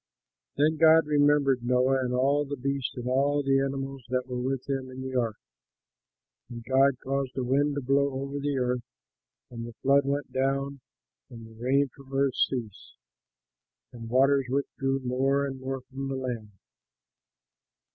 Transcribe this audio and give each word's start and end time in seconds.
Then 0.57 0.77
God 0.77 1.05
remembered 1.05 1.61
Noah 1.61 1.99
and 2.03 2.11
all 2.11 2.43
the 2.43 2.57
beasts 2.57 2.95
and 2.95 3.07
all 3.07 3.43
the 3.43 3.59
animals 3.59 4.03
that 4.09 4.25
were 4.25 4.39
with 4.41 4.67
him 4.67 4.89
in 4.89 4.99
the 5.03 5.15
ark. 5.15 5.35
And 6.49 6.63
God 6.63 6.97
caused 7.03 7.37
a 7.37 7.43
wind 7.43 7.75
to 7.75 7.81
blow 7.81 8.09
over 8.19 8.39
the 8.39 8.57
earth, 8.57 8.81
and 9.51 9.63
the 9.67 9.75
flood 9.83 10.05
went 10.05 10.31
down, 10.33 10.79
the 11.29 11.35
rain 11.53 11.87
from 11.89 12.07
heaven 12.07 12.31
ceased, 12.33 12.95
and 13.93 14.09
the 14.09 14.11
waters 14.15 14.47
withdrew 14.49 15.01
more 15.01 15.45
and 15.45 15.59
more 15.61 15.81
from 15.81 16.07
the 16.07 16.15
land. 16.15 16.49